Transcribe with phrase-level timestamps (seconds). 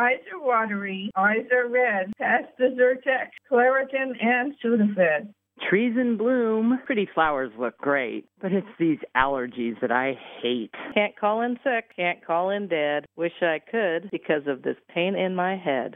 [0.00, 2.10] Eyes are watery, eyes are red.
[2.16, 5.28] Pass the Zyrtec, Claritin, and Sudafed.
[5.68, 10.70] Trees in bloom, pretty flowers look great, but it's these allergies that I hate.
[10.94, 13.04] Can't call in sick, can't call in dead.
[13.16, 15.88] Wish I could because of this pain in my head.